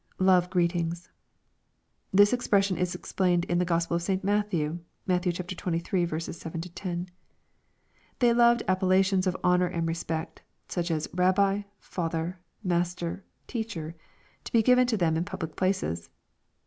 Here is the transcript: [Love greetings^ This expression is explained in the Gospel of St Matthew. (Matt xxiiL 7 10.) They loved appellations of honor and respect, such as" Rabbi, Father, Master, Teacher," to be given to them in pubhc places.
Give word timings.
[Love 0.17 0.49
greetings^ 0.49 1.09
This 2.11 2.33
expression 2.33 2.75
is 2.75 2.95
explained 2.95 3.45
in 3.45 3.59
the 3.59 3.65
Gospel 3.65 3.93
of 3.97 4.01
St 4.01 4.23
Matthew. 4.23 4.79
(Matt 5.05 5.21
xxiiL 5.21 6.33
7 6.33 6.59
10.) 6.59 7.09
They 8.17 8.33
loved 8.33 8.63
appellations 8.67 9.27
of 9.27 9.37
honor 9.43 9.67
and 9.67 9.87
respect, 9.87 10.41
such 10.67 10.89
as" 10.89 11.07
Rabbi, 11.13 11.61
Father, 11.77 12.39
Master, 12.63 13.23
Teacher," 13.45 13.93
to 14.43 14.51
be 14.51 14.63
given 14.63 14.87
to 14.87 14.97
them 14.97 15.15
in 15.15 15.23
pubhc 15.23 15.55
places. 15.55 16.09